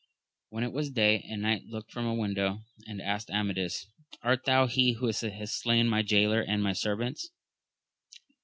[0.49, 3.85] When it was day, a knight looked from a window and asked Amadis,
[4.23, 7.29] Art thou he who hast slain my jaylor and my servants?